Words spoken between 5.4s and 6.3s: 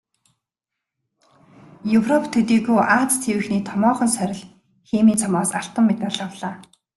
алтан медаль